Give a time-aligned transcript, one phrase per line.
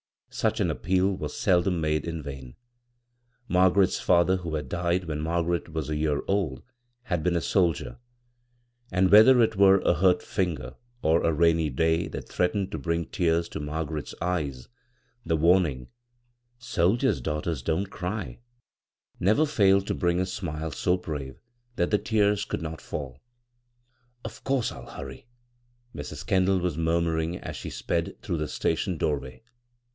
[0.33, 2.55] Such an appeal was seldom made in vain.
[3.49, 6.63] Margaret's father, who had died when Margaret was a year old,
[7.03, 7.99] had been a soldier;
[8.91, 13.05] and whether it were a hurt finger or a rainy day that threatened to bring
[13.07, 14.69] tears to Margaret's eyes,
[15.25, 15.89] the warning,"
[16.75, 18.37] Soldiers' daughtCTS don't cry 1"
[19.27, 21.35] never failed to bring a smile so brave
[21.75, 23.17] that the tears could not Sa^."
[24.25, 25.27] Of course I'll hurry,"
[25.93, 26.25] Mrs.
[26.25, 29.41] Kendall was murmuring, as she sped through the station _iv, Goog[c CROSS CURRENT docMiray.